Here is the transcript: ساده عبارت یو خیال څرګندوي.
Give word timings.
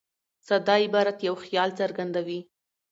ساده 0.47 0.73
عبارت 0.87 1.17
یو 1.27 1.35
خیال 1.43 1.69
څرګندوي. 1.79 2.39